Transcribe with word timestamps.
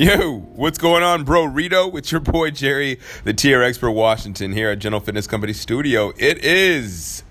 Yo, 0.00 0.38
what's 0.54 0.78
going 0.78 1.02
on, 1.02 1.24
bro? 1.24 1.44
Rito, 1.44 1.94
it's 1.94 2.10
your 2.10 2.22
boy 2.22 2.50
Jerry, 2.50 2.98
the 3.24 3.34
TR 3.34 3.62
Expert 3.62 3.90
Washington 3.90 4.50
here 4.50 4.70
at 4.70 4.78
General 4.78 4.98
Fitness 4.98 5.26
Company 5.26 5.52
Studio. 5.52 6.14
It 6.16 6.42
is, 6.42 7.22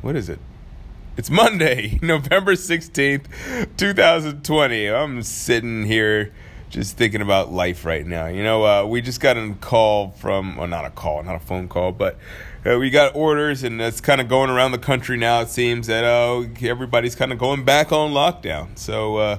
what 0.00 0.16
is 0.16 0.30
it? 0.30 0.38
It's 1.18 1.28
Monday, 1.28 1.98
November 2.02 2.54
16th, 2.54 3.26
2020. 3.76 4.86
I'm 4.88 5.22
sitting 5.22 5.84
here 5.84 6.32
just 6.70 6.96
thinking 6.96 7.20
about 7.20 7.52
life 7.52 7.84
right 7.84 8.06
now. 8.06 8.26
You 8.26 8.42
know, 8.42 8.64
uh, 8.64 8.86
we 8.86 9.02
just 9.02 9.20
got 9.20 9.36
a 9.36 9.54
call 9.60 10.12
from, 10.12 10.56
well, 10.56 10.68
not 10.68 10.86
a 10.86 10.90
call, 10.90 11.22
not 11.22 11.34
a 11.34 11.40
phone 11.40 11.68
call, 11.68 11.92
but 11.92 12.16
uh, 12.64 12.78
we 12.78 12.88
got 12.88 13.14
orders, 13.14 13.64
and 13.64 13.82
it's 13.82 14.00
kind 14.00 14.22
of 14.22 14.28
going 14.28 14.48
around 14.48 14.72
the 14.72 14.78
country 14.78 15.18
now. 15.18 15.42
It 15.42 15.50
seems 15.50 15.88
that 15.88 16.04
oh, 16.04 16.48
everybody's 16.62 17.14
kind 17.14 17.32
of 17.32 17.38
going 17.38 17.66
back 17.66 17.92
on 17.92 18.12
lockdown. 18.12 18.78
So, 18.78 19.16
uh, 19.16 19.38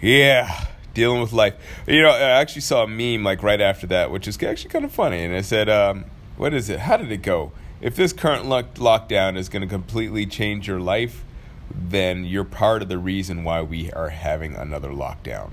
yeah, 0.00 0.66
dealing 0.94 1.20
with 1.20 1.32
life. 1.32 1.54
You 1.86 2.02
know, 2.02 2.10
I 2.10 2.40
actually 2.40 2.62
saw 2.62 2.84
a 2.84 2.86
meme 2.86 3.24
like 3.24 3.42
right 3.42 3.60
after 3.60 3.86
that, 3.88 4.10
which 4.10 4.26
is 4.26 4.40
actually 4.42 4.70
kind 4.70 4.84
of 4.84 4.92
funny, 4.92 5.22
and 5.22 5.34
it 5.34 5.44
said, 5.44 5.68
um, 5.68 6.06
"What 6.36 6.54
is 6.54 6.70
it? 6.70 6.80
How 6.80 6.96
did 6.96 7.12
it 7.12 7.22
go? 7.22 7.52
If 7.80 7.96
this 7.96 8.12
current 8.12 8.46
lock- 8.46 8.74
lockdown 8.76 9.36
is 9.36 9.48
going 9.48 9.62
to 9.62 9.68
completely 9.68 10.24
change 10.24 10.66
your 10.66 10.80
life, 10.80 11.24
then 11.70 12.24
you're 12.24 12.44
part 12.44 12.80
of 12.80 12.88
the 12.88 12.98
reason 12.98 13.44
why 13.44 13.60
we 13.60 13.92
are 13.92 14.10
having 14.10 14.54
another 14.54 14.90
lockdown." 14.90 15.50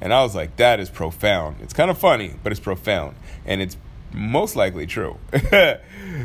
And 0.00 0.12
I 0.12 0.22
was 0.22 0.34
like, 0.34 0.56
"That 0.56 0.80
is 0.80 0.90
profound. 0.90 1.58
It's 1.60 1.72
kind 1.72 1.90
of 1.90 1.98
funny, 1.98 2.34
but 2.42 2.50
it's 2.50 2.60
profound, 2.60 3.16
and 3.44 3.62
it's." 3.62 3.76
Most 4.14 4.56
likely 4.56 4.86
true. 4.86 5.16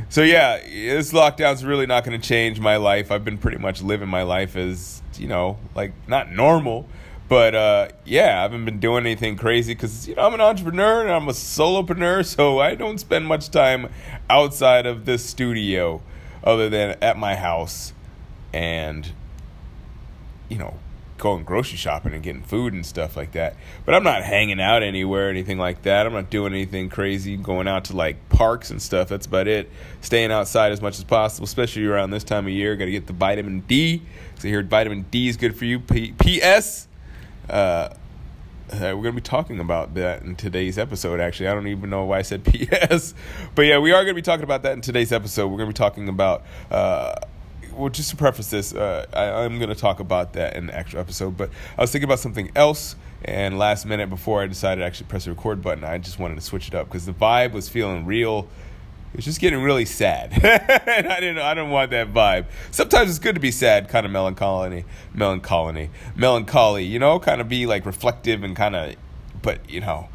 so 0.09 0.21
yeah, 0.21 0.57
this 0.57 1.13
lockdown's 1.13 1.63
really 1.63 1.85
not 1.85 2.03
going 2.03 2.19
to 2.19 2.27
change 2.27 2.59
my 2.59 2.75
life. 2.75 3.13
I've 3.13 3.23
been 3.23 3.37
pretty 3.37 3.59
much 3.59 3.81
living 3.81 4.09
my 4.09 4.23
life 4.23 4.57
as 4.57 5.01
you 5.19 5.27
know, 5.27 5.57
like 5.75 5.93
not 6.07 6.31
normal, 6.31 6.87
but 7.27 7.55
uh, 7.55 7.87
yeah, 8.05 8.39
I 8.39 8.41
haven't 8.43 8.65
been 8.65 8.79
doing 8.79 9.05
anything 9.05 9.35
crazy 9.35 9.73
because 9.73 10.07
you 10.07 10.15
know 10.15 10.23
I'm 10.23 10.33
an 10.33 10.41
entrepreneur 10.41 11.01
and 11.01 11.11
I'm 11.11 11.27
a 11.27 11.33
solopreneur, 11.33 12.25
so 12.25 12.59
I 12.59 12.75
don't 12.75 12.99
spend 12.99 13.27
much 13.27 13.49
time 13.49 13.89
outside 14.29 14.85
of 14.85 15.05
this 15.05 15.25
studio, 15.25 16.01
other 16.43 16.69
than 16.69 16.97
at 17.01 17.17
my 17.17 17.35
house, 17.35 17.93
and 18.53 19.11
you 20.49 20.57
know 20.57 20.79
going 21.17 21.43
grocery 21.43 21.77
shopping 21.77 22.13
and 22.13 22.21
getting 22.21 22.43
food 22.43 22.73
and 22.73 22.85
stuff 22.85 23.17
like 23.17 23.31
that. 23.31 23.55
But 23.85 23.95
I'm 23.95 24.03
not 24.03 24.23
hanging 24.23 24.61
out 24.61 24.83
anywhere 24.83 25.27
or 25.27 25.29
anything 25.29 25.57
like 25.57 25.81
that. 25.83 26.05
I'm 26.05 26.13
not 26.13 26.29
doing 26.29 26.53
anything 26.53 26.89
crazy, 26.89 27.35
going 27.37 27.67
out 27.67 27.85
to 27.85 27.95
like 27.95 28.29
parks 28.29 28.69
and 28.69 28.81
stuff. 28.81 29.09
That's 29.09 29.25
about 29.25 29.47
it. 29.47 29.69
Staying 30.01 30.31
outside 30.31 30.71
as 30.71 30.81
much 30.81 30.97
as 30.97 31.03
possible, 31.03 31.45
especially 31.45 31.85
around 31.85 32.11
this 32.11 32.23
time 32.23 32.45
of 32.45 32.51
year. 32.51 32.75
Got 32.75 32.85
to 32.85 32.91
get 32.91 33.07
the 33.07 33.13
vitamin 33.13 33.61
D 33.61 34.01
because 34.35 34.45
I 34.45 34.61
vitamin 34.61 35.05
D 35.09 35.27
is 35.27 35.37
good 35.37 35.55
for 35.55 35.65
you. 35.65 35.79
P- 35.79 36.13
P.S. 36.13 36.86
Uh, 37.49 37.89
uh, 38.69 38.77
we're 38.79 38.91
going 38.95 39.03
to 39.05 39.11
be 39.13 39.21
talking 39.21 39.59
about 39.59 39.93
that 39.93 40.23
in 40.23 40.35
today's 40.35 40.77
episode, 40.77 41.21
actually. 41.21 41.47
I 41.47 41.53
don't 41.53 41.67
even 41.67 41.89
know 41.89 42.03
why 42.03 42.19
I 42.19 42.21
said 42.21 42.43
PS. 42.45 43.13
But 43.55 43.61
yeah, 43.63 43.79
we 43.79 43.91
are 43.91 44.03
going 44.03 44.13
to 44.13 44.13
be 44.13 44.21
talking 44.21 44.43
about 44.43 44.63
that 44.63 44.73
in 44.73 44.81
today's 44.81 45.11
episode. 45.13 45.47
We're 45.47 45.57
going 45.57 45.69
to 45.69 45.73
be 45.73 45.77
talking 45.77 46.09
about, 46.09 46.43
uh, 46.69 47.15
well, 47.73 47.89
just 47.89 48.09
to 48.09 48.17
preface 48.17 48.49
this, 48.49 48.73
uh, 48.73 49.05
I, 49.13 49.43
I'm 49.45 49.57
going 49.57 49.69
to 49.69 49.75
talk 49.75 50.01
about 50.01 50.33
that 50.33 50.57
in 50.57 50.67
the 50.67 50.75
actual 50.75 50.99
episode. 50.99 51.37
But 51.37 51.49
I 51.77 51.81
was 51.81 51.91
thinking 51.91 52.07
about 52.07 52.19
something 52.19 52.51
else, 52.55 52.97
and 53.23 53.57
last 53.57 53.85
minute 53.85 54.09
before 54.09 54.41
I 54.41 54.47
decided 54.47 54.81
to 54.81 54.85
actually 54.85 55.07
press 55.07 55.25
the 55.25 55.31
record 55.31 55.61
button, 55.61 55.85
I 55.85 55.97
just 55.97 56.19
wanted 56.19 56.35
to 56.35 56.41
switch 56.41 56.67
it 56.67 56.75
up 56.75 56.87
because 56.87 57.05
the 57.05 57.13
vibe 57.13 57.53
was 57.53 57.69
feeling 57.69 58.05
real. 58.05 58.49
It 59.17 59.21
was 59.21 59.25
just 59.25 59.41
getting 59.41 59.63
really 59.63 59.85
sad, 59.85 60.31
and 60.43 61.07
I 61.07 61.19
didn't. 61.19 61.39
I 61.39 61.55
don't 61.55 61.71
want 61.71 61.89
that 61.89 62.13
vibe. 62.13 62.45
Sometimes 62.69 63.09
it's 63.09 63.17
good 63.17 63.33
to 63.33 63.41
be 63.41 63.49
sad, 63.49 63.89
kind 63.89 64.05
of 64.05 64.11
melancholy, 64.11 64.85
melancholy, 65.11 65.89
melancholy. 66.15 66.85
You 66.85 66.99
know, 66.99 67.19
kind 67.19 67.41
of 67.41 67.49
be 67.49 67.65
like 67.65 67.87
reflective 67.87 68.43
and 68.43 68.55
kind 68.55 68.75
of. 68.75 68.93
But 69.41 69.67
you 69.67 69.81
know, 69.81 70.09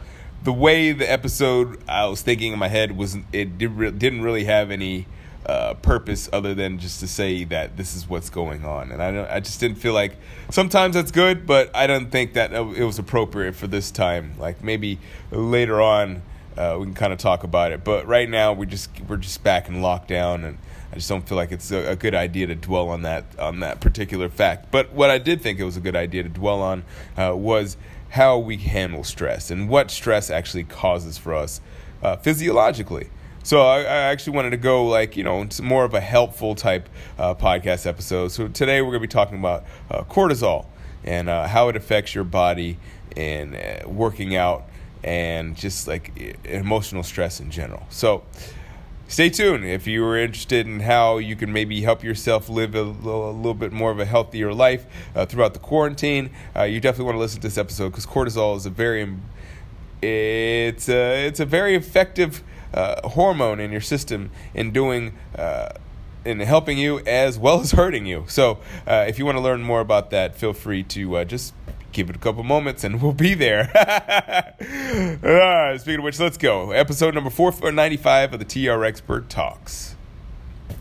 the 0.45 0.53
way 0.53 0.93
the 0.93 1.11
episode 1.11 1.83
I 1.89 2.07
was 2.07 2.23
thinking 2.23 2.53
in 2.53 2.61
my 2.61 2.69
head 2.69 2.97
was 2.97 3.17
it 3.33 3.59
did, 3.59 3.73
re- 3.73 3.91
didn't 3.91 4.23
really 4.23 4.45
have 4.45 4.71
any 4.71 5.09
uh, 5.47 5.75
purpose 5.75 6.29
other 6.33 6.55
than 6.55 6.79
just 6.79 7.01
to 7.01 7.09
say 7.09 7.43
that 7.43 7.77
this 7.77 7.97
is 7.97 8.09
what's 8.09 8.31
going 8.31 8.65
on, 8.65 8.93
and 8.93 9.03
I 9.03 9.11
don't, 9.11 9.29
I 9.29 9.41
just 9.41 9.59
didn't 9.59 9.79
feel 9.79 9.95
like 9.95 10.17
sometimes 10.49 10.95
that's 10.95 11.11
good, 11.11 11.45
but 11.45 11.75
I 11.75 11.89
don't 11.89 12.13
think 12.13 12.35
that 12.35 12.53
it 12.53 12.85
was 12.85 13.01
appropriate 13.01 13.57
for 13.57 13.67
this 13.67 13.91
time. 13.91 14.35
Like 14.39 14.63
maybe 14.63 15.01
later 15.33 15.83
on 15.83 16.23
uh, 16.57 16.77
we 16.79 16.87
can 16.87 16.95
kind 16.95 17.13
of 17.13 17.19
talk 17.19 17.45
about 17.45 17.73
it. 17.73 17.85
But 17.85 18.07
right 18.07 18.29
now, 18.29 18.53
we 18.53 18.67
just 18.67 18.91
we're 19.09 19.17
just 19.17 19.43
back 19.43 19.69
in 19.69 19.77
lockdown, 19.77 20.45
and 20.45 20.59
I 20.93 20.97
just 20.97 21.09
don't 21.09 21.27
feel 21.27 21.37
like 21.37 21.53
it's 21.53 21.71
a, 21.71 21.93
a, 21.93 21.97
good 21.97 22.15
idea 22.15 22.47
to 22.49 22.55
dwell 22.55 22.91
on 22.91 23.03
that 23.03 23.39
on 23.39 23.61
that 23.61 23.81
particular 23.81 24.29
fact. 24.29 24.71
But 24.71 24.93
what 24.93 25.11
I 25.11 25.19
did 25.19 25.41
think 25.41 25.59
it 25.59 25.65
was 25.65 25.77
a 25.77 25.81
good 25.81 25.97
idea 25.97 26.23
to 26.23 26.29
dwell 26.29 26.61
on 26.61 26.85
uh, 27.17 27.35
was 27.35 27.77
how 28.11 28.39
we 28.39 28.59
handle 28.59 29.05
stress 29.05 29.51
and 29.51 29.71
what 29.71 29.91
stress 29.91 30.31
actually 30.31 30.65
causes 30.65 31.17
for 31.17 31.35
us 31.35 31.63
uh, 32.03 32.17
physiologically. 32.17 33.09
So 33.43 33.63
I, 33.63 33.81
I, 33.81 33.83
actually 33.83 34.37
wanted 34.37 34.51
to 34.51 34.59
go 34.59 34.85
like 34.85 35.17
you 35.17 35.25
know 35.25 35.49
more 35.63 35.85
of 35.85 35.95
a 35.95 36.01
helpful 36.01 36.55
type 36.55 36.89
uh, 37.19 37.35
podcast 37.35 37.87
episode. 37.87 38.29
So 38.29 38.49
today 38.49 38.83
we're 38.83 38.91
going 38.91 39.01
to 39.01 39.09
be 39.09 39.13
talking 39.13 39.39
about 39.39 39.65
uh, 39.91 40.03
cortisol 40.05 40.67
and 41.05 41.29
uh, 41.29 41.49
how 41.49 41.69
it 41.69 41.77
affects 41.77 42.15
your 42.15 42.25
body 42.25 42.79
and 43.17 43.57
working 43.87 44.37
out 44.37 44.69
and 45.05 45.57
just 45.57 45.89
like 45.89 46.13
emotional 46.45 47.03
stress 47.03 47.41
in 47.41 47.51
general. 47.51 47.85
So, 47.91 48.23
stay 49.09 49.29
tuned 49.29 49.65
if 49.65 49.87
you 49.87 50.05
are 50.05 50.17
interested 50.17 50.67
in 50.67 50.81
how 50.81 51.19
you 51.19 51.37
can 51.37 51.53
maybe 51.53 51.83
help 51.83 52.03
yourself 52.03 52.49
live 52.49 52.75
a 52.75 52.83
little, 52.83 53.31
a 53.31 53.33
little 53.33 53.55
bit 53.55 53.73
more 53.73 53.91
of 53.91 53.99
a 53.99 54.05
healthier 54.05 54.55
life 54.55 54.87
uh, 55.15 55.27
throughout 55.27 55.55
the 55.55 55.61
quarantine. 55.61 56.31
Uh, 56.57 56.63
you 56.63 56.81
definitely 56.81 57.07
want 57.07 57.17
to 57.17 57.21
listen 57.21 57.41
to 57.41 57.47
this 57.47 57.59
episode 57.59 57.91
because 57.91 58.07
cortisol 58.07 58.57
is 58.57 58.67
a 58.67 58.71
very 58.71 59.15
it's 60.03 60.89
a, 60.89 61.27
it's 61.27 61.39
a 61.39 61.47
very 61.47 61.77
effective 61.77 62.43
uh, 62.75 63.07
hormone 63.09 63.61
in 63.61 63.71
your 63.71 63.81
system 63.81 64.31
in 64.55 64.73
doing 64.73 65.13
uh, 65.37 65.69
in 66.25 66.41
helping 66.41 66.79
you 66.79 67.01
as 67.01 67.39
well 67.39 67.61
as 67.61 67.73
hurting 67.73 68.07
you. 68.07 68.25
So, 68.29 68.59
uh, 68.87 69.05
if 69.09 69.19
you 69.19 69.27
want 69.27 69.39
to 69.39 69.43
learn 69.43 69.63
more 69.63 69.81
about 69.81 70.11
that, 70.11 70.37
feel 70.37 70.53
free 70.53 70.83
to 70.85 71.17
uh, 71.17 71.25
just 71.25 71.53
give 71.93 72.11
it 72.11 72.17
a 72.17 72.19
couple 72.19 72.43
moments 72.43 72.85
and 72.85 73.01
we'll 73.03 73.13
be 73.13 73.35
there. 73.35 73.71
ah, 75.25 75.77
speaking 75.77 76.01
of 76.01 76.05
which, 76.05 76.19
let's 76.19 76.39
go. 76.39 76.73
Episode 76.73 77.15
number 77.15 77.31
495 77.31 78.35
of 78.35 78.39
the 78.39 78.45
TR 78.45 78.85
Expert 78.85 79.29
Talks. 79.29 79.95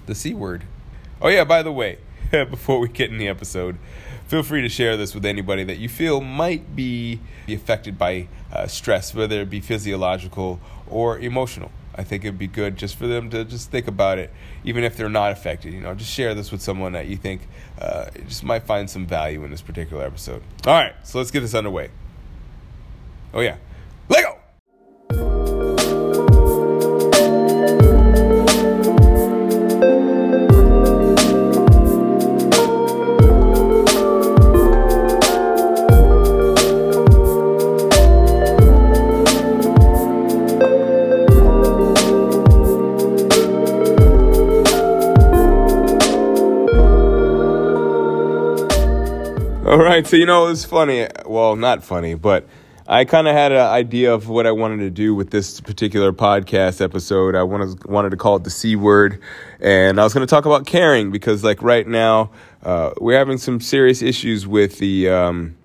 The 0.05 0.15
C 0.15 0.33
word. 0.33 0.63
Oh, 1.21 1.27
yeah, 1.27 1.43
by 1.43 1.61
the 1.61 1.71
way, 1.71 1.99
before 2.31 2.79
we 2.79 2.87
get 2.87 3.11
in 3.11 3.17
the 3.17 3.27
episode, 3.27 3.77
feel 4.27 4.41
free 4.41 4.61
to 4.61 4.69
share 4.69 4.97
this 4.97 5.13
with 5.13 5.25
anybody 5.25 5.63
that 5.63 5.77
you 5.77 5.89
feel 5.89 6.21
might 6.21 6.75
be 6.75 7.19
affected 7.47 7.97
by 7.97 8.27
uh, 8.51 8.65
stress, 8.67 9.13
whether 9.13 9.41
it 9.41 9.49
be 9.49 9.59
physiological 9.59 10.59
or 10.89 11.19
emotional. 11.19 11.71
I 11.95 12.03
think 12.03 12.23
it'd 12.23 12.39
be 12.39 12.47
good 12.47 12.77
just 12.77 12.95
for 12.95 13.07
them 13.07 13.29
to 13.31 13.43
just 13.43 13.69
think 13.69 13.87
about 13.87 14.17
it, 14.17 14.31
even 14.63 14.83
if 14.83 14.95
they're 14.95 15.09
not 15.09 15.31
affected. 15.31 15.73
You 15.73 15.81
know, 15.81 15.93
just 15.93 16.11
share 16.11 16.33
this 16.33 16.51
with 16.51 16.61
someone 16.61 16.93
that 16.93 17.07
you 17.07 17.17
think 17.17 17.47
uh, 17.79 18.05
just 18.27 18.43
might 18.43 18.63
find 18.63 18.89
some 18.89 19.05
value 19.05 19.43
in 19.43 19.51
this 19.51 19.61
particular 19.61 20.05
episode. 20.05 20.41
All 20.65 20.73
right, 20.73 20.93
so 21.03 21.17
let's 21.17 21.31
get 21.31 21.41
this 21.41 21.53
underway. 21.53 21.89
Oh 23.33 23.41
yeah, 23.41 23.57
All 49.71 49.77
right, 49.77 50.05
so 50.05 50.17
you 50.17 50.25
know 50.25 50.47
it's 50.47 50.65
funny. 50.65 51.07
Well, 51.25 51.55
not 51.55 51.81
funny, 51.81 52.13
but 52.13 52.45
I 52.89 53.05
kind 53.05 53.29
of 53.29 53.33
had 53.33 53.53
an 53.53 53.59
idea 53.59 54.13
of 54.13 54.27
what 54.27 54.45
I 54.45 54.51
wanted 54.51 54.79
to 54.79 54.89
do 54.89 55.15
with 55.15 55.29
this 55.29 55.61
particular 55.61 56.11
podcast 56.11 56.81
episode. 56.81 57.35
I 57.35 57.43
wanted 57.43 57.85
wanted 57.85 58.09
to 58.09 58.17
call 58.17 58.35
it 58.35 58.43
the 58.43 58.49
C 58.49 58.75
word, 58.75 59.21
and 59.61 59.97
I 59.97 60.03
was 60.03 60.13
going 60.13 60.27
to 60.27 60.29
talk 60.29 60.45
about 60.45 60.65
caring 60.65 61.09
because, 61.09 61.45
like, 61.45 61.61
right 61.61 61.87
now 61.87 62.31
uh, 62.63 62.91
we're 62.99 63.17
having 63.17 63.37
some 63.37 63.61
serious 63.61 64.01
issues 64.01 64.45
with 64.45 64.77
the 64.79 65.07
um, 65.07 65.55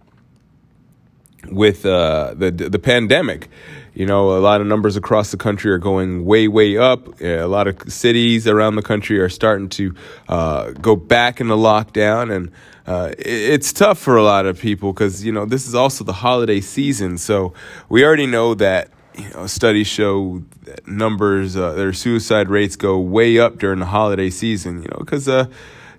with 1.50 1.84
uh, 1.84 2.34
the 2.36 2.52
the 2.52 2.78
pandemic. 2.78 3.48
You 3.92 4.06
know, 4.06 4.36
a 4.36 4.40
lot 4.40 4.60
of 4.60 4.68
numbers 4.68 4.96
across 4.96 5.32
the 5.32 5.38
country 5.38 5.72
are 5.72 5.78
going 5.78 6.26
way, 6.26 6.48
way 6.48 6.76
up. 6.76 7.20
A 7.20 7.46
lot 7.46 7.66
of 7.66 7.90
cities 7.90 8.46
around 8.46 8.76
the 8.76 8.82
country 8.82 9.18
are 9.18 9.30
starting 9.30 9.70
to 9.70 9.94
uh, 10.28 10.72
go 10.72 10.94
back 10.94 11.40
into 11.40 11.54
lockdown, 11.54 12.30
and 12.30 12.52
uh, 12.86 13.12
it's 13.18 13.72
tough 13.72 13.98
for 13.98 14.16
a 14.16 14.22
lot 14.22 14.46
of 14.46 14.58
people 14.58 14.92
because 14.92 15.24
you 15.24 15.32
know 15.32 15.44
this 15.44 15.66
is 15.66 15.74
also 15.74 16.04
the 16.04 16.12
holiday 16.12 16.60
season. 16.60 17.18
So 17.18 17.52
we 17.88 18.04
already 18.04 18.26
know 18.26 18.54
that 18.54 18.90
you 19.16 19.28
know 19.30 19.46
studies 19.46 19.88
show 19.88 20.42
that 20.62 20.86
numbers, 20.86 21.56
uh, 21.56 21.72
their 21.72 21.92
suicide 21.92 22.48
rates 22.48 22.76
go 22.76 22.98
way 22.98 23.38
up 23.38 23.58
during 23.58 23.80
the 23.80 23.86
holiday 23.86 24.30
season. 24.30 24.82
You 24.82 24.88
know 24.88 24.98
because 24.98 25.28
uh, 25.28 25.46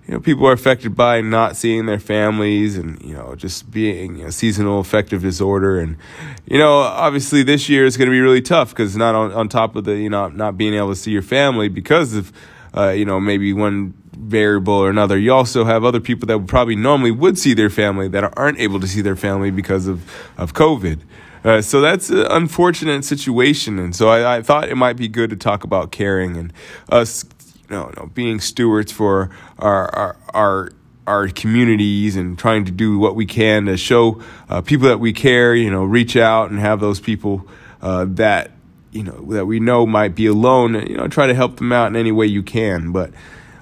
you 0.06 0.14
know 0.14 0.20
people 0.20 0.46
are 0.46 0.52
affected 0.52 0.96
by 0.96 1.20
not 1.20 1.56
seeing 1.56 1.84
their 1.84 2.00
families 2.00 2.78
and 2.78 3.00
you 3.02 3.12
know 3.12 3.34
just 3.34 3.70
being 3.70 4.16
you 4.16 4.24
know, 4.24 4.30
seasonal 4.30 4.80
affective 4.80 5.20
disorder 5.20 5.78
and 5.78 5.98
you 6.46 6.56
know 6.56 6.78
obviously 6.78 7.42
this 7.42 7.68
year 7.68 7.84
is 7.84 7.98
going 7.98 8.06
to 8.08 8.12
be 8.12 8.20
really 8.20 8.40
tough 8.40 8.70
because 8.70 8.96
not 8.96 9.14
on, 9.14 9.30
on 9.32 9.48
top 9.50 9.76
of 9.76 9.84
the 9.84 9.96
you 9.96 10.08
know 10.08 10.28
not 10.28 10.56
being 10.56 10.72
able 10.72 10.88
to 10.88 10.96
see 10.96 11.10
your 11.10 11.20
family 11.20 11.68
because 11.68 12.14
of 12.14 12.32
uh, 12.74 12.88
you 12.88 13.04
know 13.04 13.20
maybe 13.20 13.52
one 13.52 13.92
variable 14.18 14.74
or 14.74 14.90
another. 14.90 15.18
You 15.18 15.32
also 15.32 15.64
have 15.64 15.84
other 15.84 16.00
people 16.00 16.26
that 16.26 16.46
probably 16.46 16.76
normally 16.76 17.10
would 17.10 17.38
see 17.38 17.54
their 17.54 17.70
family 17.70 18.08
that 18.08 18.36
aren't 18.36 18.58
able 18.58 18.80
to 18.80 18.86
see 18.86 19.00
their 19.00 19.16
family 19.16 19.50
because 19.50 19.86
of, 19.86 20.04
of 20.36 20.54
COVID. 20.54 21.00
Uh, 21.44 21.62
so 21.62 21.80
that's 21.80 22.10
an 22.10 22.26
unfortunate 22.30 23.04
situation. 23.04 23.78
And 23.78 23.94
so 23.94 24.08
I, 24.08 24.38
I, 24.38 24.42
thought 24.42 24.68
it 24.68 24.74
might 24.74 24.96
be 24.96 25.08
good 25.08 25.30
to 25.30 25.36
talk 25.36 25.62
about 25.62 25.92
caring 25.92 26.36
and 26.36 26.52
us, 26.88 27.24
you 27.70 27.76
know, 27.76 27.86
you 27.86 27.94
know 27.96 28.06
being 28.12 28.40
stewards 28.40 28.90
for 28.90 29.30
our, 29.58 29.94
our, 29.94 30.16
our 30.34 30.72
our 31.06 31.26
communities 31.28 32.16
and 32.16 32.38
trying 32.38 32.66
to 32.66 32.70
do 32.70 32.98
what 32.98 33.16
we 33.16 33.24
can 33.24 33.64
to 33.64 33.78
show 33.78 34.22
uh, 34.50 34.60
people 34.60 34.88
that 34.88 35.00
we 35.00 35.10
care, 35.10 35.54
you 35.54 35.70
know, 35.70 35.82
reach 35.82 36.16
out 36.16 36.50
and 36.50 36.60
have 36.60 36.80
those 36.80 37.00
people 37.00 37.48
uh, 37.80 38.04
that 38.06 38.50
you 38.92 39.02
know 39.02 39.24
that 39.32 39.46
we 39.46 39.58
know 39.58 39.86
might 39.86 40.14
be 40.14 40.26
alone, 40.26 40.74
you 40.86 40.96
know, 40.96 41.08
try 41.08 41.26
to 41.26 41.34
help 41.34 41.56
them 41.56 41.72
out 41.72 41.86
in 41.86 41.96
any 41.96 42.12
way 42.12 42.26
you 42.26 42.42
can. 42.42 42.92
But 42.92 43.10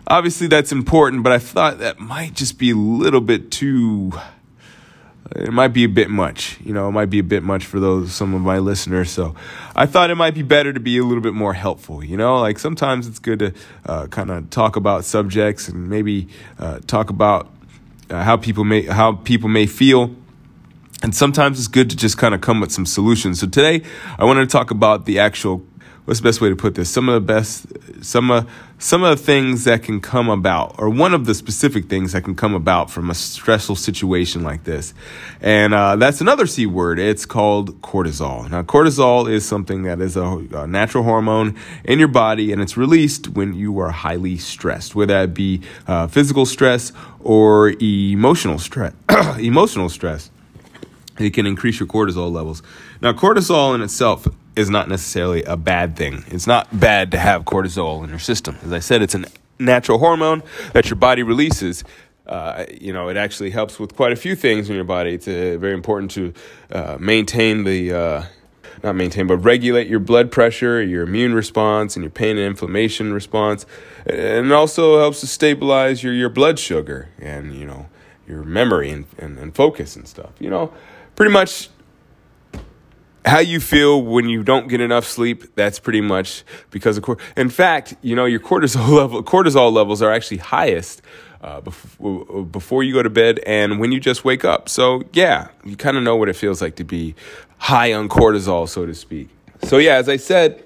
obviously 0.07 0.47
that's 0.47 0.73
important, 0.73 1.23
but 1.23 1.33
I 1.33 1.39
thought 1.39 1.79
that 1.79 1.99
might 1.99 2.35
just 2.35 2.59
be 2.59 2.71
a 2.71 2.77
little 2.77 3.21
bit 3.21 3.51
too. 3.51 4.13
It 5.35 5.53
might 5.53 5.69
be 5.69 5.85
a 5.85 5.89
bit 5.89 6.09
much, 6.09 6.59
you 6.65 6.73
know. 6.73 6.89
It 6.89 6.93
might 6.93 7.11
be 7.11 7.19
a 7.19 7.25
bit 7.25 7.43
much 7.43 7.67
for 7.67 7.81
those 7.81 8.13
some 8.13 8.33
of 8.33 8.43
my 8.43 8.59
listeners. 8.59 9.11
So, 9.11 9.35
I 9.75 9.85
thought 9.87 10.09
it 10.11 10.15
might 10.15 10.35
be 10.35 10.43
better 10.43 10.73
to 10.73 10.79
be 10.79 10.99
a 10.99 11.05
little 11.05 11.23
bit 11.23 11.35
more 11.35 11.53
helpful. 11.53 12.05
You 12.05 12.17
know, 12.17 12.39
like 12.41 12.61
sometimes 12.61 13.09
it's 13.09 13.19
good 13.19 13.41
to 13.41 13.55
uh, 13.87 14.07
kind 14.07 14.31
of 14.31 14.51
talk 14.51 14.77
about 14.77 15.05
subjects 15.05 15.69
and 15.69 15.89
maybe 15.89 16.29
uh, 16.61 16.79
talk 16.87 17.11
about 17.11 17.51
uh, 18.09 18.23
how 18.23 18.37
people 18.37 18.63
may 18.63 18.83
how 18.83 19.13
people 19.15 19.49
may 19.49 19.67
feel 19.67 20.15
and 21.03 21.15
sometimes 21.15 21.59
it's 21.59 21.69
good 21.69 21.91
to 21.91 21.97
just 21.97 22.17
kind 22.17 22.35
of 22.35 22.41
come 22.41 22.61
with 22.61 22.73
some 22.73 22.87
solutions. 22.87 23.41
So 23.41 23.47
today 23.47 23.83
I 24.19 24.25
wanted 24.25 24.41
to 24.41 24.47
talk 24.47 24.71
about 24.71 25.05
the 25.05 25.19
actual 25.19 25.63
what's 26.07 26.21
the 26.21 26.25
best 26.25 26.41
way 26.41 26.49
to 26.49 26.57
put 26.57 26.75
this? 26.75 26.89
Some 26.89 27.09
of 27.09 27.15
the 27.15 27.21
best, 27.21 27.67
some 28.03 28.31
of 28.31 28.51
some 28.79 29.03
of 29.03 29.17
the 29.17 29.23
things 29.23 29.65
that 29.65 29.83
can 29.83 30.01
come 30.01 30.29
about, 30.29 30.75
or 30.79 30.89
one 30.89 31.15
of 31.15 31.27
the 31.27 31.35
specific 31.35 31.89
things 31.89 32.13
that 32.13 32.25
can 32.25 32.35
come 32.35 32.55
about 32.55 32.91
from 32.91 33.11
a 33.11 33.15
stressful 33.15 33.77
situation 33.77 34.43
like 34.43 34.65
this, 34.65 34.95
and 35.41 35.75
uh, 35.75 35.97
that's 35.97 36.21
another 36.21 36.47
C 36.47 36.65
word. 36.67 36.99
It's 36.99 37.27
called 37.27 37.81
cortisol. 37.83 38.49
Now, 38.51 38.63
cortisol 38.63 39.31
is 39.31 39.47
something 39.47 39.83
that 39.83 40.01
is 40.01 40.17
a, 40.17 40.25
a, 40.53 40.67
natural 40.67 41.05
hormone 41.05 41.57
in 41.85 41.99
your 41.99 42.09
body, 42.09 42.53
and 42.53 42.63
it's 42.63 42.77
released 42.77 43.29
when 43.29 43.55
you 43.55 43.79
are 43.81 43.91
highly 43.91 44.39
stressed, 44.39 44.95
whether 44.95 45.27
that 45.27 45.35
be 45.35 45.61
uh, 45.87 46.07
physical 46.07 46.47
stress 46.47 46.93
or 47.21 47.75
emotional 47.81 48.59
stress. 48.59 48.95
emotional 49.39 49.89
stress. 49.89 50.31
It 51.19 51.31
can 51.31 51.47
increase 51.47 51.81
your 51.81 51.87
cortisol 51.87 52.31
levels. 52.31 52.63
Now, 53.01 53.15
cortisol 53.15 53.75
in 53.75 53.81
itself 53.81 54.29
is 54.57 54.71
not 54.71 54.89
necessarily 54.89 55.43
a 55.45 55.57
bad 55.57 55.97
thing. 55.97 56.25
It's 56.29 56.47
not 56.47 56.67
bad 56.81 57.11
to 57.13 57.19
have 57.19 57.45
cortisol 57.45 58.03
in 58.03 58.11
your 58.11 58.19
system. 58.19 58.57
As 58.65 58.73
I 58.73 58.81
said, 58.81 59.03
it's 59.03 59.15
a 59.15 59.25
natural 59.59 59.99
hormone 59.99 60.43
that 60.73 60.87
your 60.87 60.97
body 60.97 61.23
releases. 61.23 61.85
Uh, 62.27 62.65
you 62.81 62.93
know, 62.93 63.09
it 63.09 63.17
actually 63.17 63.51
helps 63.51 63.79
with 63.79 63.95
quite 63.95 64.13
a 64.13 64.17
few 64.17 64.35
things 64.35 64.69
in 64.69 64.75
your 64.75 64.85
body. 64.85 65.15
It's 65.15 65.29
uh, 65.29 65.57
very 65.61 65.75
important 65.75 66.11
to 66.13 66.35
uh, 66.73 66.97
maintain 66.99 67.65
the, 67.65 67.93
uh, 67.93 68.25
not 68.83 68.97
maintain, 68.97 69.27
but 69.27 69.37
regulate 69.39 69.87
your 69.87 70.01
blood 70.01 70.33
pressure, 70.33 70.83
your 70.83 71.05
immune 71.05 71.35
response, 71.35 71.95
and 71.95 72.03
your 72.03 72.11
pain 72.11 72.37
and 72.37 72.47
inflammation 72.47 73.13
response. 73.13 73.67
And 74.07 74.47
it 74.47 74.53
also 74.53 74.99
helps 74.99 75.21
to 75.21 75.27
stabilize 75.27 76.03
your, 76.03 76.15
your 76.15 76.29
blood 76.29 76.59
sugar 76.59 77.11
and, 77.21 77.55
you 77.55 77.67
know, 77.67 77.89
your 78.27 78.43
memory 78.43 78.91
and, 78.91 79.05
and, 79.19 79.39
and 79.39 79.55
focus 79.55 79.95
and 79.95 80.09
stuff. 80.09 80.33
You 80.41 80.51
know, 80.51 80.73
pretty 81.15 81.33
much 81.33 81.69
how 83.27 83.41
you 83.41 83.59
feel 83.59 84.01
when 84.01 84.29
you 84.29 84.43
don't 84.43 84.69
get 84.69 84.81
enough 84.81 85.05
sleep 85.05 85.55
that's 85.57 85.79
pretty 85.79 86.01
much 86.01 86.45
because 86.71 86.97
of 86.97 87.03
cor- 87.03 87.19
in 87.37 87.51
fact 87.51 87.95
you 88.01 88.15
know 88.15 88.25
your 88.25 88.41
cortisol 88.41 88.89
level 89.01 89.23
cortisol 89.23 89.73
levels 89.73 90.01
are 90.01 90.13
actually 90.13 90.39
highest 90.39 91.03
uh, 91.43 91.61
before, 91.61 92.45
before 92.45 92.83
you 92.83 92.93
go 92.93 93.03
to 93.03 93.11
bed 93.11 93.39
and 93.47 93.79
when 93.79 93.93
you 93.93 94.01
just 94.01 94.25
wake 94.25 94.45
up. 94.45 94.69
So 94.69 95.03
yeah 95.13 95.49
you 95.65 95.77
kind 95.77 95.97
of 95.97 96.03
know 96.03 96.17
what 96.17 96.29
it 96.29 96.37
feels 96.37 96.63
like 96.63 96.77
to 96.77 96.85
be 96.85 97.15
high 97.59 97.93
on 97.93 98.09
cortisol 98.09 98.69
so 98.69 98.87
to 98.87 98.95
speak. 98.95 99.29
So 99.65 99.79
yeah 99.79 99.97
as 99.97 100.09
i 100.09 100.17
said 100.17 100.65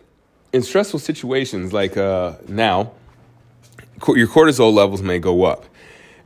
in 0.53 0.63
stressful 0.63 1.01
situations 1.01 1.73
like 1.73 1.97
uh, 1.97 2.35
now 2.49 2.93
your 4.09 4.29
cortisol 4.29 4.73
levels 4.73 5.03
may 5.03 5.19
go 5.19 5.45
up. 5.45 5.67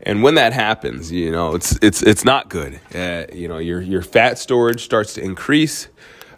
And 0.07 0.23
when 0.23 0.35
that 0.35 0.53
happens, 0.53 1.11
you 1.11 1.31
know 1.31 1.55
it's 1.55 1.79
it's 1.81 2.03
it's 2.03 2.25
not 2.27 2.51
good. 2.51 2.79
Uh, 2.95 3.25
you 3.33 3.49
know 3.49 3.57
your 3.57 3.81
your 3.81 4.03
fat 4.03 4.39
storage 4.39 4.85
starts 4.85 5.15
to 5.15 5.23
increase 5.23 5.89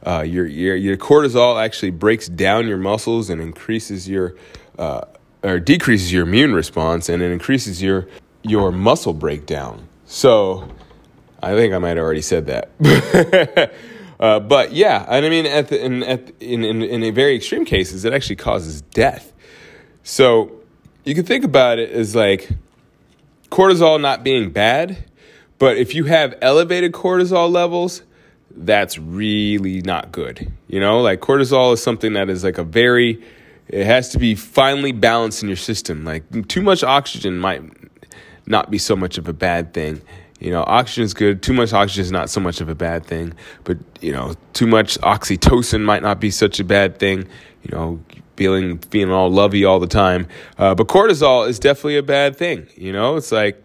uh, 0.04 0.22
your, 0.22 0.46
your, 0.46 0.76
your 0.76 0.96
cortisol 0.96 1.62
actually 1.62 1.90
breaks 1.90 2.28
down 2.28 2.66
your 2.66 2.78
muscles 2.78 3.30
and 3.30 3.40
increases 3.40 4.08
your 4.08 4.34
uh, 4.78 5.02
or 5.42 5.60
decreases 5.60 6.12
your 6.12 6.24
immune 6.24 6.52
response 6.54 7.08
and 7.08 7.22
it 7.22 7.30
increases 7.30 7.82
your 7.82 8.08
your 8.42 8.70
muscle 8.70 9.12
breakdown. 9.12 9.88
So 10.06 10.68
I 11.42 11.54
think 11.54 11.74
I 11.74 11.78
might 11.78 11.90
have 11.90 11.98
already 11.98 12.22
said 12.22 12.46
that. 12.46 13.72
uh, 14.20 14.40
but 14.40 14.72
yeah, 14.72 15.04
and 15.08 15.26
I 15.26 15.28
mean, 15.28 15.46
at 15.46 15.68
the, 15.68 15.84
in, 15.84 16.02
at, 16.02 16.30
in, 16.40 16.64
in, 16.64 16.82
in 16.82 17.02
a 17.02 17.10
very 17.10 17.34
extreme 17.34 17.64
cases, 17.64 18.04
it 18.04 18.12
actually 18.12 18.36
causes 18.36 18.82
death. 18.82 19.32
So 20.02 20.52
you 21.04 21.14
can 21.14 21.24
think 21.24 21.44
about 21.44 21.78
it 21.78 21.90
as 21.90 22.14
like 22.14 22.48
cortisol 23.50 24.00
not 24.00 24.22
being 24.22 24.50
bad, 24.50 25.04
but 25.58 25.76
if 25.76 25.94
you 25.94 26.04
have 26.04 26.36
elevated 26.40 26.92
cortisol 26.92 27.50
levels, 27.50 28.02
that's 28.50 28.98
really 28.98 29.82
not 29.82 30.12
good. 30.12 30.52
You 30.68 30.80
know, 30.80 31.00
like 31.00 31.20
cortisol 31.20 31.72
is 31.74 31.82
something 31.82 32.14
that 32.14 32.28
is 32.28 32.44
like 32.44 32.58
a 32.58 32.64
very, 32.64 33.22
it 33.68 33.84
has 33.84 34.10
to 34.10 34.18
be 34.18 34.34
finely 34.34 34.92
balanced 34.92 35.42
in 35.42 35.48
your 35.48 35.56
system. 35.56 36.04
Like 36.04 36.48
too 36.48 36.62
much 36.62 36.82
oxygen 36.82 37.38
might 37.38 37.62
not 38.46 38.70
be 38.70 38.78
so 38.78 38.96
much 38.96 39.18
of 39.18 39.28
a 39.28 39.32
bad 39.32 39.74
thing. 39.74 40.02
You 40.38 40.50
know, 40.50 40.64
oxygen 40.66 41.04
is 41.04 41.14
good. 41.14 41.42
Too 41.42 41.54
much 41.54 41.72
oxygen 41.72 42.02
is 42.02 42.12
not 42.12 42.28
so 42.28 42.40
much 42.40 42.60
of 42.60 42.68
a 42.68 42.74
bad 42.74 43.06
thing. 43.06 43.32
But, 43.64 43.78
you 44.02 44.12
know, 44.12 44.34
too 44.52 44.66
much 44.66 44.98
oxytocin 45.00 45.82
might 45.82 46.02
not 46.02 46.20
be 46.20 46.30
such 46.30 46.60
a 46.60 46.64
bad 46.64 46.98
thing. 46.98 47.26
You 47.62 47.70
know, 47.72 48.00
feeling 48.36 48.78
feeling 48.78 49.12
all 49.12 49.30
lovey 49.30 49.64
all 49.64 49.80
the 49.80 49.86
time. 49.86 50.28
Uh, 50.58 50.74
but 50.74 50.88
cortisol 50.88 51.48
is 51.48 51.58
definitely 51.58 51.96
a 51.96 52.02
bad 52.02 52.36
thing. 52.36 52.66
You 52.76 52.92
know, 52.92 53.16
it's 53.16 53.32
like 53.32 53.62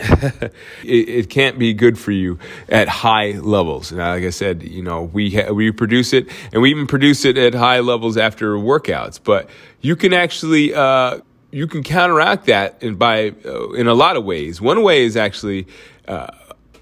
it, 0.00 1.08
it, 1.08 1.30
can't 1.30 1.58
be 1.58 1.74
good 1.74 1.98
for 1.98 2.12
you 2.12 2.38
at 2.68 2.88
high 2.88 3.32
levels. 3.32 3.92
Now, 3.92 4.14
like 4.14 4.24
I 4.24 4.30
said, 4.30 4.62
you 4.62 4.82
know, 4.82 5.02
we 5.02 5.30
ha- 5.30 5.52
we 5.52 5.70
produce 5.70 6.12
it, 6.12 6.28
and 6.52 6.62
we 6.62 6.70
even 6.70 6.86
produce 6.86 7.24
it 7.24 7.36
at 7.36 7.54
high 7.54 7.80
levels 7.80 8.16
after 8.16 8.54
workouts. 8.54 9.20
But 9.22 9.50
you 9.80 9.96
can 9.96 10.12
actually 10.12 10.74
uh, 10.74 11.20
you 11.50 11.66
can 11.66 11.82
counteract 11.82 12.46
that 12.46 12.82
in 12.82 12.96
by 12.96 13.32
uh, 13.44 13.70
in 13.72 13.86
a 13.86 13.94
lot 13.94 14.16
of 14.16 14.24
ways. 14.24 14.60
One 14.60 14.82
way 14.82 15.04
is 15.04 15.16
actually 15.16 15.66
uh, 16.08 16.28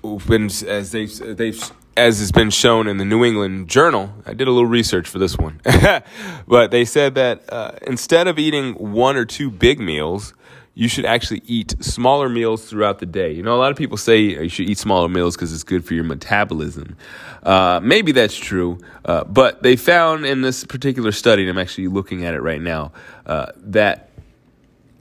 when 0.02 0.46
as 0.46 0.92
they 0.92 1.06
they 1.06 1.52
as 1.96 2.20
has 2.20 2.30
been 2.30 2.50
shown 2.50 2.86
in 2.86 2.98
the 2.98 3.04
New 3.04 3.24
England 3.24 3.68
Journal. 3.68 4.12
I 4.24 4.32
did 4.32 4.46
a 4.46 4.52
little 4.52 4.68
research 4.68 5.08
for 5.08 5.18
this 5.18 5.36
one, 5.36 5.60
but 6.46 6.70
they 6.70 6.84
said 6.84 7.16
that 7.16 7.52
uh, 7.52 7.72
instead 7.82 8.28
of 8.28 8.38
eating 8.38 8.74
one 8.74 9.16
or 9.16 9.24
two 9.24 9.50
big 9.50 9.80
meals 9.80 10.34
you 10.78 10.86
should 10.86 11.04
actually 11.04 11.42
eat 11.44 11.74
smaller 11.84 12.28
meals 12.28 12.70
throughout 12.70 13.00
the 13.00 13.04
day. 13.04 13.32
You 13.32 13.42
know, 13.42 13.52
a 13.52 13.58
lot 13.58 13.72
of 13.72 13.76
people 13.76 13.96
say 13.96 14.20
you 14.20 14.48
should 14.48 14.70
eat 14.70 14.78
smaller 14.78 15.08
meals 15.08 15.34
because 15.34 15.52
it's 15.52 15.64
good 15.64 15.84
for 15.84 15.94
your 15.94 16.04
metabolism. 16.04 16.96
Uh, 17.42 17.80
maybe 17.82 18.12
that's 18.12 18.36
true, 18.36 18.78
uh, 19.04 19.24
but 19.24 19.60
they 19.64 19.74
found 19.74 20.24
in 20.24 20.40
this 20.42 20.62
particular 20.62 21.10
study, 21.10 21.42
and 21.42 21.50
I'm 21.50 21.58
actually 21.58 21.88
looking 21.88 22.24
at 22.24 22.34
it 22.34 22.42
right 22.42 22.60
now, 22.60 22.92
uh, 23.26 23.46
that 23.56 24.10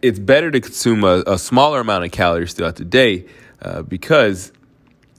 it's 0.02 0.18
better 0.18 0.50
to 0.50 0.60
consume 0.60 1.04
a, 1.04 1.22
a, 1.28 1.38
smaller 1.38 1.80
amount 1.80 2.06
of 2.06 2.12
calories 2.12 2.54
throughout 2.54 2.78
the 2.78 2.86
day 2.86 3.28
uh, 3.62 3.84
because 3.84 4.52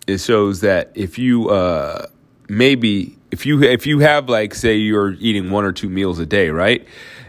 it 0.09 0.19
shows 0.19 0.63
that 0.63 0.91
if 0.97 1.21
you 1.21 1.51
uh, 1.51 2.07
maybe 2.49 3.17
if 3.31 3.47
you 3.47 3.63
if 3.63 3.87
you 3.87 4.01
have 4.01 4.29
like 4.29 4.57
say 4.57 4.75
you're 4.75 5.13
eating 5.21 5.53
one 5.53 5.65
or 5.65 5.71
two 5.71 5.89
meals 5.89 6.19
a 6.19 6.27
day, 6.27 6.51
right? 6.51 6.85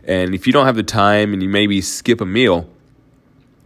And 0.05 0.33
if 0.33 0.48
you 0.48 0.53
don't 0.53 0.65
have 0.65 0.75
the 0.75 0.81
time 0.81 1.33
and 1.33 1.43
you 1.43 1.50
maybe 1.50 1.79
skip 1.81 2.21
a 2.21 2.25
meal, 2.25 2.67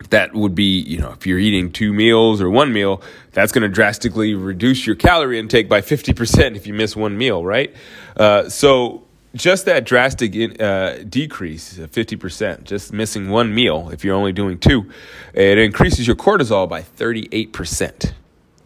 that 0.10 0.34
would 0.34 0.56
be, 0.56 0.80
you 0.80 1.00
know, 1.00 1.12
if 1.12 1.26
you're 1.26 1.40
eating 1.40 1.72
two 1.72 1.94
meals 1.94 2.42
or 2.42 2.50
one 2.50 2.74
meal, 2.74 3.02
that's 3.32 3.52
going 3.52 3.64
to 3.64 3.70
drastically 3.70 4.34
reduce 4.34 4.86
your 4.86 4.96
calorie 4.96 5.40
intake 5.40 5.70
by 5.70 5.82
50% 5.82 6.56
if 6.56 6.68
you 6.68 6.74
miss 6.74 6.96
one 6.96 7.18
meal, 7.18 7.44
right? 7.44 7.74
Uh, 8.16 8.50
so 8.50 9.04
just 9.36 9.66
that 9.66 9.86
drastic 9.86 10.62
uh, 10.62 10.98
decrease, 11.10 11.78
50%, 11.78 12.64
just 12.64 12.94
missing 12.94 13.30
one 13.30 13.54
meal, 13.54 13.90
if 13.92 14.04
you're 14.04 14.16
only 14.16 14.32
doing 14.32 14.60
two, 14.60 14.90
it 15.34 15.58
increases 15.58 16.06
your 16.06 16.16
cortisol 16.16 16.70
by 16.70 16.82
38%. 16.82 18.14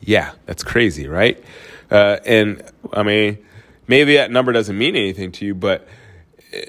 Yeah, 0.01 0.33
that's 0.45 0.63
crazy, 0.63 1.07
right? 1.07 1.41
Uh, 1.89 2.17
and 2.25 2.61
I 2.91 3.03
mean, 3.03 3.37
maybe 3.87 4.15
that 4.17 4.29
number 4.31 4.51
doesn't 4.51 4.77
mean 4.77 4.95
anything 4.95 5.31
to 5.33 5.45
you, 5.45 5.55
but 5.55 5.87
uh, 6.53 6.59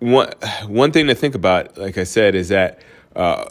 one, 0.00 0.32
one 0.66 0.90
thing 0.90 1.06
to 1.06 1.14
think 1.14 1.36
about, 1.36 1.78
like 1.78 1.96
I 1.98 2.04
said, 2.04 2.34
is 2.34 2.48
that 2.48 2.80
uh, 3.16 3.44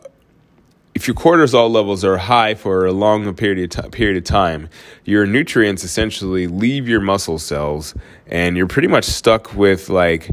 if 0.94 1.08
your 1.08 1.15
cortisol 1.15 1.72
levels 1.72 2.03
are 2.03 2.18
high 2.18 2.53
for 2.53 2.86
a 2.86 2.91
long 2.91 3.34
period 3.36 3.75
of, 3.75 3.84
t- 3.86 3.89
period 3.89 4.18
of 4.18 4.24
time, 4.24 4.70
your 5.06 5.25
nutrients 5.25 5.84
essentially 5.84 6.48
leave 6.48 6.88
your 6.88 7.00
muscle 7.00 7.39
cells, 7.39 7.96
and 8.27 8.58
you're 8.58 8.68
pretty 8.68 8.88
much 8.88 9.06
stuck 9.06 9.53
with 9.53 9.89
like 9.89 10.30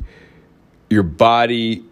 your 0.91 1.03
body 1.03 1.85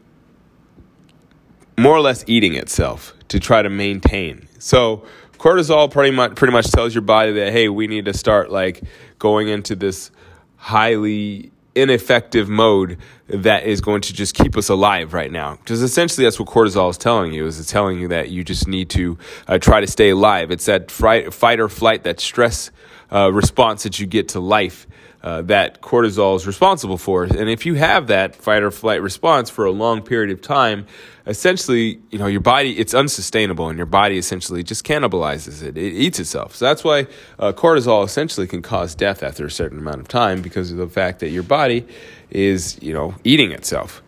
more 1.79 1.95
or 1.95 2.01
less 2.01 2.25
eating 2.27 2.55
itself 2.55 3.15
to 3.29 3.39
try 3.39 3.63
to 3.63 3.71
maintain. 3.71 4.49
So 4.59 5.05
cortisol 5.39 5.91
pretty 5.91 6.15
much 6.15 6.35
pretty 6.35 6.53
much 6.53 6.71
tells 6.71 6.95
your 6.95 7.03
body 7.03 7.33
that 7.33 7.53
hey, 7.53 7.69
we 7.69 7.87
need 7.87 8.07
to 8.07 8.15
start 8.15 8.51
like 8.51 8.83
going 9.19 9.49
into 9.49 9.77
this 9.77 10.11
highly 10.57 11.53
ineffective 11.77 12.49
mode 12.49 12.99
that 13.29 13.65
is 13.65 13.81
going 13.81 14.01
to 14.01 14.13
just 14.13 14.35
keep 14.35 14.57
us 14.57 14.69
alive 14.69 15.13
right 15.13 15.31
now. 15.31 15.57
Because 15.57 15.83
essentially, 15.83 16.25
that's 16.25 16.41
what 16.41 16.49
cortisol 16.49 16.91
is 16.91 16.99
telling 16.99 17.33
you: 17.33 17.47
is 17.47 17.61
it's 17.61 17.71
telling 17.71 18.01
you 18.01 18.09
that 18.09 18.31
you 18.31 18.43
just 18.43 18.67
need 18.67 18.91
to 18.91 19.19
uh, 19.47 19.59
try 19.59 19.81
to 19.81 19.87
stay 19.87 20.11
alive. 20.11 20.51
It's 20.51 20.67
that 20.67 20.91
fright, 20.91 21.33
fight 21.33 21.61
or 21.61 21.69
flight, 21.69 22.03
that 22.05 22.19
stress 22.19 22.71
uh, 23.13 23.33
response 23.33 23.83
that 23.83 23.99
you 23.99 24.07
get 24.07 24.29
to 24.31 24.41
life. 24.41 24.87
Uh, 25.23 25.43
that 25.43 25.81
cortisol 25.81 26.37
is 26.37 26.47
responsible 26.47 26.97
for. 26.97 27.25
And 27.25 27.49
if 27.49 27.67
you 27.67 27.75
have 27.75 28.07
that 28.07 28.37
fight 28.37 28.63
or 28.63 28.71
flight 28.71 29.03
response 29.03 29.51
for 29.51 29.65
a 29.65 29.73
long 29.73 30.03
period 30.03 30.31
of 30.31 30.41
time, 30.41 30.87
essentially, 31.27 32.01
you 32.11 32.19
know, 32.19 32.29
your 32.29 32.41
body, 32.41 32.79
it's 32.79 32.95
unsustainable 32.95 33.69
and 33.69 33.77
your 33.77 33.87
body 33.87 34.19
essentially 34.19 34.63
just 34.63 34.87
cannibalizes 34.87 35.65
it. 35.65 35.77
It 35.77 35.95
eats 35.95 36.21
itself. 36.21 36.55
So 36.55 36.67
that's 36.67 36.85
why 36.85 37.09
uh, 37.41 37.53
cortisol 37.53 38.05
essentially 38.05 38.47
can 38.47 38.63
cause 38.63 38.95
death 38.95 39.25
after 39.25 39.45
a 39.45 39.51
certain 39.51 39.79
amount 39.79 39.99
of 40.01 40.07
time 40.07 40.43
because 40.43 40.71
of 40.71 40.77
the 40.77 40.87
fact 40.87 41.19
that 41.21 41.31
your 41.31 41.43
body 41.43 41.85
is, 42.31 42.79
you 42.81 42.93
know, 42.93 43.17
eating 43.25 43.51
itself. 43.51 44.03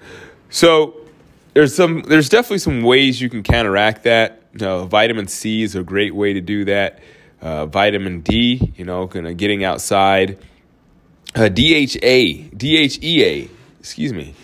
So 0.50 0.94
there's 1.54 1.74
some, 1.74 2.02
there's 2.02 2.28
definitely 2.28 2.58
some 2.58 2.82
ways 2.82 3.20
you 3.20 3.28
can 3.28 3.42
counteract 3.42 4.04
that. 4.04 4.36
Vitamin 4.54 5.26
C 5.26 5.62
is 5.62 5.74
a 5.74 5.82
great 5.82 6.14
way 6.14 6.32
to 6.32 6.40
do 6.40 6.64
that. 6.66 7.00
Uh, 7.40 7.66
vitamin 7.66 8.20
D, 8.20 8.72
you 8.76 8.84
know, 8.84 9.06
kind 9.06 9.26
of 9.26 9.36
getting 9.36 9.62
outside 9.62 10.38
uh, 11.34 11.48
DHA, 11.48 12.50
DHEA, 12.56 13.48
excuse 13.78 14.12
me. 14.12 14.34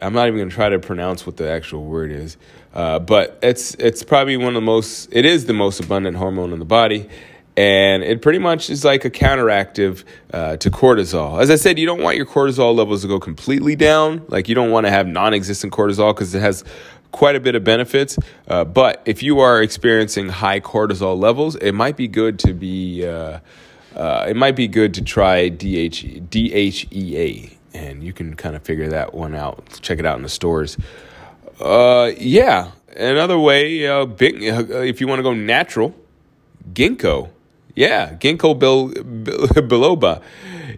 I'm 0.00 0.12
not 0.12 0.26
even 0.26 0.38
going 0.38 0.50
to 0.50 0.54
try 0.54 0.68
to 0.68 0.78
pronounce 0.78 1.24
what 1.26 1.36
the 1.36 1.50
actual 1.50 1.84
word 1.84 2.10
is, 2.10 2.36
uh, 2.74 2.98
but 2.98 3.38
it's 3.42 3.74
it's 3.74 4.02
probably 4.02 4.36
one 4.36 4.48
of 4.48 4.54
the 4.54 4.60
most. 4.60 5.08
It 5.12 5.24
is 5.24 5.46
the 5.46 5.52
most 5.52 5.80
abundant 5.80 6.16
hormone 6.16 6.52
in 6.52 6.58
the 6.58 6.64
body, 6.64 7.08
and 7.56 8.02
it 8.02 8.20
pretty 8.20 8.40
much 8.40 8.70
is 8.70 8.84
like 8.84 9.04
a 9.04 9.10
counteractive 9.10 10.04
uh, 10.32 10.56
to 10.58 10.70
cortisol. 10.70 11.40
As 11.40 11.50
I 11.50 11.56
said, 11.56 11.78
you 11.78 11.86
don't 11.86 12.02
want 12.02 12.16
your 12.16 12.26
cortisol 12.26 12.74
levels 12.74 13.02
to 13.02 13.08
go 13.08 13.20
completely 13.20 13.76
down. 13.76 14.24
Like 14.28 14.48
you 14.48 14.54
don't 14.54 14.70
want 14.70 14.86
to 14.86 14.90
have 14.90 15.06
non-existent 15.06 15.72
cortisol 15.72 16.14
because 16.14 16.34
it 16.34 16.40
has 16.40 16.64
quite 17.14 17.36
a 17.36 17.40
bit 17.40 17.54
of 17.54 17.62
benefits. 17.62 18.18
Uh, 18.48 18.64
but 18.64 19.00
if 19.06 19.22
you 19.22 19.38
are 19.38 19.62
experiencing 19.62 20.28
high 20.28 20.58
cortisol 20.58 21.16
levels, 21.16 21.54
it 21.54 21.72
might 21.72 21.96
be 21.96 22.08
good 22.08 22.40
to 22.40 22.52
be. 22.52 23.06
Uh, 23.06 23.38
uh, 23.94 24.26
it 24.28 24.34
might 24.36 24.56
be 24.56 24.66
good 24.66 24.92
to 24.94 25.02
try 25.02 25.48
DH, 25.48 26.26
DHEA, 26.28 27.52
and 27.72 28.02
you 28.02 28.12
can 28.12 28.34
kind 28.34 28.56
of 28.56 28.62
figure 28.64 28.88
that 28.88 29.14
one 29.14 29.36
out. 29.36 29.78
Check 29.80 30.00
it 30.00 30.04
out 30.04 30.16
in 30.16 30.22
the 30.22 30.28
stores. 30.28 30.76
Uh, 31.60 32.10
yeah, 32.18 32.72
another 32.96 33.38
way, 33.38 33.86
uh, 33.86 34.04
big, 34.04 34.42
uh, 34.42 34.80
if 34.80 35.00
you 35.00 35.06
want 35.06 35.20
to 35.20 35.22
go 35.22 35.32
natural, 35.32 35.94
ginkgo. 36.72 37.30
Yeah, 37.76 38.14
ginkgo 38.14 38.58
bil, 38.58 38.88
bil, 38.88 39.46
biloba. 39.70 40.20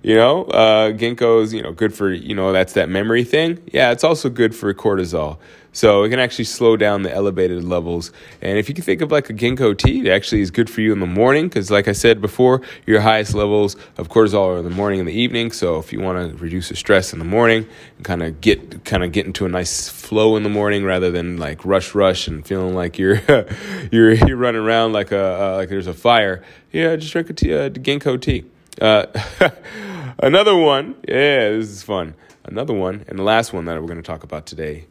You 0.02 0.14
know, 0.14 0.44
uh, 0.44 0.92
ginkgo 0.92 1.42
is 1.42 1.52
you 1.52 1.62
know 1.62 1.72
good 1.72 1.94
for 1.94 2.12
you 2.12 2.34
know 2.34 2.52
that's 2.52 2.74
that 2.74 2.88
memory 2.88 3.24
thing. 3.24 3.62
Yeah, 3.72 3.92
it's 3.92 4.04
also 4.04 4.28
good 4.28 4.54
for 4.54 4.72
cortisol. 4.74 5.38
So 5.76 6.04
it 6.04 6.08
can 6.08 6.18
actually 6.18 6.46
slow 6.46 6.78
down 6.78 7.02
the 7.02 7.12
elevated 7.12 7.62
levels. 7.62 8.10
And 8.40 8.56
if 8.56 8.66
you 8.70 8.74
can 8.74 8.82
think 8.82 9.02
of 9.02 9.12
like 9.12 9.28
a 9.28 9.34
ginkgo 9.34 9.76
tea, 9.76 10.00
it 10.00 10.10
actually 10.10 10.40
is 10.40 10.50
good 10.50 10.70
for 10.70 10.80
you 10.80 10.90
in 10.90 11.00
the 11.00 11.06
morning 11.06 11.48
because, 11.48 11.70
like 11.70 11.86
I 11.86 11.92
said 11.92 12.22
before, 12.22 12.62
your 12.86 13.02
highest 13.02 13.34
levels 13.34 13.76
of 13.98 14.08
cortisol 14.08 14.54
are 14.54 14.58
in 14.58 14.64
the 14.64 14.70
morning 14.70 15.00
and 15.00 15.08
the 15.08 15.12
evening. 15.12 15.52
So 15.52 15.78
if 15.78 15.92
you 15.92 16.00
want 16.00 16.30
to 16.30 16.42
reduce 16.42 16.70
the 16.70 16.76
stress 16.76 17.12
in 17.12 17.18
the 17.18 17.26
morning 17.26 17.66
and 17.98 18.06
kind 18.06 18.22
of 18.22 18.40
get 18.40 18.86
kind 18.86 19.04
of 19.04 19.12
get 19.12 19.26
into 19.26 19.44
a 19.44 19.50
nice 19.50 19.90
flow 19.90 20.36
in 20.36 20.44
the 20.44 20.48
morning 20.48 20.82
rather 20.82 21.10
than 21.10 21.36
like 21.36 21.62
rush 21.66 21.94
rush 21.94 22.26
and 22.26 22.46
feeling 22.46 22.74
like 22.74 22.98
you're 22.98 23.20
you're, 23.92 24.12
you're 24.14 24.38
running 24.38 24.62
around 24.62 24.94
like 24.94 25.12
a 25.12 25.42
uh, 25.42 25.56
like 25.56 25.68
there's 25.68 25.86
a 25.86 25.94
fire, 25.94 26.42
yeah, 26.72 26.96
just 26.96 27.12
drink 27.12 27.28
a 27.28 27.34
tea, 27.34 27.52
uh, 27.52 27.68
ginkgo 27.68 28.18
tea. 28.18 28.46
Uh, 28.80 29.06
another 30.18 30.56
one, 30.56 30.96
yeah, 31.08 31.50
this 31.50 31.68
is 31.68 31.82
fun. 31.82 32.14
Another 32.44 32.74
one, 32.74 33.04
and 33.08 33.18
the 33.18 33.22
last 33.22 33.52
one 33.52 33.64
that 33.64 33.80
we're 33.80 33.88
going 33.88 34.02
to 34.02 34.06
talk 34.06 34.22
about 34.22 34.46
today 34.46 34.86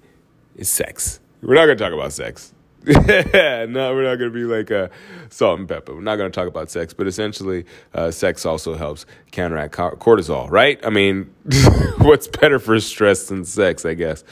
is 0.56 0.70
sex. 0.70 1.20
We're 1.42 1.56
not 1.56 1.66
going 1.66 1.78
to 1.78 1.84
talk 1.84 1.94
about 1.94 2.12
sex. 2.12 2.54
no, 2.86 2.94
we're 2.94 4.04
not 4.04 4.16
going 4.18 4.32
to 4.32 4.34
be 4.34 4.44
like 4.44 4.70
uh, 4.70 4.90
Salt-N-Pepa. 5.30 5.90
We're 5.90 6.02
not 6.02 6.18
going 6.18 6.32
to 6.32 6.36
talk 6.36 6.48
about 6.48 6.70
sex, 6.70 6.94
but 6.94 7.08
essentially, 7.08 7.66
uh, 7.94 8.12
sex 8.12 8.46
also 8.46 8.76
helps 8.76 9.06
counteract 9.32 9.74
cortisol, 9.74 10.50
right? 10.52 10.80
I 10.86 10.90
mean, 10.90 11.34
what's 12.00 12.28
better 12.28 12.60
for 12.60 12.80
stress 12.80 13.28
than 13.28 13.46
sex, 13.46 13.86
I 13.86 13.94
guess. 13.94 14.24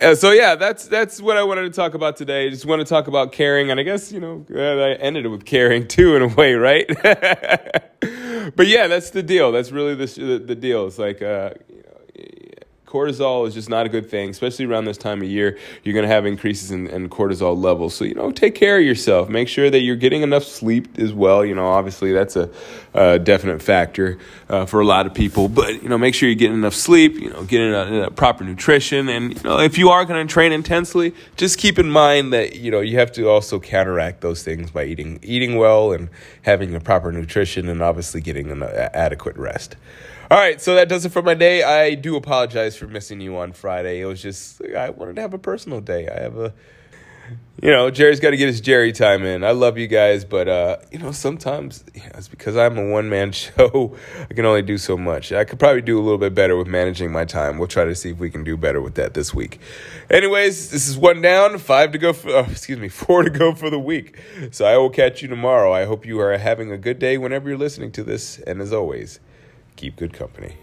Uh, 0.00 0.14
so 0.14 0.30
yeah, 0.30 0.54
that's 0.54 0.86
that's 0.86 1.20
what 1.20 1.36
I 1.36 1.42
wanted 1.42 1.62
to 1.62 1.70
talk 1.70 1.94
about 1.94 2.16
today. 2.16 2.46
I 2.46 2.50
just 2.50 2.66
want 2.66 2.80
to 2.80 2.84
talk 2.84 3.08
about 3.08 3.32
caring, 3.32 3.70
and 3.72 3.80
I 3.80 3.82
guess 3.82 4.12
you 4.12 4.20
know 4.20 4.46
I 4.50 4.94
ended 4.94 5.26
it 5.26 5.28
with 5.28 5.44
caring 5.44 5.88
too, 5.88 6.14
in 6.14 6.22
a 6.22 6.28
way, 6.28 6.54
right? 6.54 6.88
But 8.56 8.66
yeah, 8.66 8.86
that's 8.86 9.10
the 9.10 9.22
deal. 9.22 9.52
That's 9.52 9.72
really 9.72 9.94
the 9.94 10.06
the, 10.06 10.38
the 10.38 10.54
deal. 10.54 10.86
It's 10.86 10.98
like 10.98 11.22
uh, 11.22 11.50
cortisol 12.88 13.46
is 13.46 13.52
just 13.52 13.68
not 13.68 13.84
a 13.84 13.88
good 13.88 14.08
thing, 14.08 14.30
especially 14.30 14.64
around 14.64 14.86
this 14.86 14.96
time 14.96 15.20
of 15.20 15.28
year. 15.28 15.58
You're 15.84 15.92
going 15.92 16.06
to 16.06 16.12
have 16.12 16.24
increases 16.24 16.70
in, 16.70 16.86
in, 16.86 17.08
cortisol 17.10 17.60
levels. 17.60 17.94
So, 17.94 18.04
you 18.04 18.14
know, 18.14 18.30
take 18.30 18.54
care 18.54 18.78
of 18.78 18.84
yourself. 18.84 19.28
Make 19.28 19.48
sure 19.48 19.68
that 19.70 19.80
you're 19.80 19.96
getting 19.96 20.22
enough 20.22 20.44
sleep 20.44 20.98
as 20.98 21.12
well. 21.12 21.44
You 21.44 21.54
know, 21.54 21.68
obviously 21.68 22.12
that's 22.12 22.36
a, 22.36 22.50
a 22.94 23.18
definite 23.18 23.62
factor 23.62 24.18
uh, 24.48 24.64
for 24.64 24.80
a 24.80 24.86
lot 24.86 25.06
of 25.06 25.12
people. 25.12 25.48
But, 25.48 25.82
you 25.82 25.88
know, 25.88 25.98
make 25.98 26.14
sure 26.14 26.28
you're 26.28 26.36
getting 26.36 26.56
enough 26.56 26.74
sleep, 26.74 27.14
you 27.14 27.30
know, 27.30 27.44
getting 27.44 27.72
a, 27.72 28.04
a 28.04 28.10
proper 28.10 28.42
nutrition. 28.42 29.08
And, 29.08 29.36
you 29.36 29.42
know, 29.42 29.60
if 29.60 29.76
you 29.76 29.90
are 29.90 30.04
going 30.06 30.26
to 30.26 30.32
train 30.32 30.52
intensely, 30.52 31.14
just 31.36 31.58
keep 31.58 31.78
in 31.78 31.90
mind 31.90 32.32
that, 32.32 32.56
you 32.56 32.70
know, 32.70 32.80
you 32.80 32.98
have 32.98 33.12
to 33.12 33.28
also 33.28 33.60
counteract 33.60 34.22
those 34.22 34.42
things 34.42 34.70
by 34.70 34.84
eating, 34.84 35.18
eating 35.22 35.56
well 35.56 35.92
and 35.92 36.08
having 36.42 36.74
a 36.74 36.80
proper 36.80 37.12
nutrition 37.12 37.68
and 37.68 37.82
obviously 37.82 38.22
getting 38.22 38.50
an 38.50 38.62
adequate 38.62 39.36
rest. 39.36 39.76
All 40.30 40.36
right, 40.36 40.60
so 40.60 40.74
that 40.74 40.90
does 40.90 41.06
it 41.06 41.12
for 41.12 41.22
my 41.22 41.32
day. 41.32 41.62
I 41.62 41.94
do 41.94 42.14
apologize 42.14 42.76
for 42.76 42.86
missing 42.86 43.18
you 43.18 43.38
on 43.38 43.52
Friday. 43.52 44.00
It 44.00 44.04
was 44.04 44.20
just 44.20 44.62
I 44.62 44.90
wanted 44.90 45.16
to 45.16 45.22
have 45.22 45.32
a 45.32 45.38
personal 45.38 45.80
day. 45.80 46.06
I 46.06 46.20
have 46.20 46.36
a 46.36 46.52
you 47.62 47.70
know, 47.70 47.90
Jerry's 47.90 48.20
got 48.20 48.30
to 48.30 48.36
get 48.36 48.46
his 48.46 48.60
Jerry 48.60 48.92
time 48.92 49.24
in. 49.24 49.42
I 49.42 49.52
love 49.52 49.78
you 49.78 49.86
guys, 49.86 50.26
but 50.26 50.46
uh, 50.46 50.76
you 50.92 50.98
know, 50.98 51.12
sometimes 51.12 51.82
it's 51.94 52.28
because 52.28 52.58
I'm 52.58 52.76
a 52.76 52.90
one 52.90 53.08
man 53.08 53.32
show. 53.32 53.96
I 54.28 54.34
can 54.34 54.44
only 54.44 54.60
do 54.60 54.76
so 54.76 54.98
much. 54.98 55.32
I 55.32 55.44
could 55.44 55.58
probably 55.58 55.80
do 55.80 55.98
a 55.98 56.02
little 56.02 56.18
bit 56.18 56.34
better 56.34 56.56
with 56.58 56.66
managing 56.66 57.10
my 57.10 57.24
time. 57.24 57.56
We'll 57.56 57.66
try 57.66 57.84
to 57.84 57.94
see 57.94 58.10
if 58.10 58.18
we 58.18 58.28
can 58.28 58.44
do 58.44 58.58
better 58.58 58.82
with 58.82 58.96
that 58.96 59.14
this 59.14 59.32
week. 59.32 59.60
Anyways, 60.10 60.70
this 60.70 60.88
is 60.88 60.98
one 60.98 61.22
down, 61.22 61.56
five 61.56 61.92
to 61.92 61.98
go. 61.98 62.12
For, 62.12 62.28
oh, 62.30 62.46
excuse 62.50 62.78
me, 62.78 62.88
four 62.90 63.22
to 63.22 63.30
go 63.30 63.54
for 63.54 63.70
the 63.70 63.78
week. 63.78 64.18
So 64.50 64.66
I 64.66 64.76
will 64.76 64.90
catch 64.90 65.22
you 65.22 65.28
tomorrow. 65.28 65.72
I 65.72 65.86
hope 65.86 66.04
you 66.04 66.20
are 66.20 66.36
having 66.36 66.70
a 66.70 66.78
good 66.78 66.98
day 66.98 67.16
whenever 67.16 67.48
you're 67.48 67.56
listening 67.56 67.92
to 67.92 68.04
this, 68.04 68.38
and 68.40 68.60
as 68.60 68.74
always 68.74 69.20
keep 69.78 69.94
good 69.94 70.12
company. 70.12 70.56